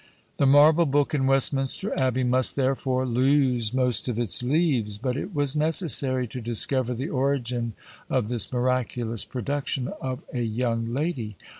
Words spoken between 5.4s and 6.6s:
necessary to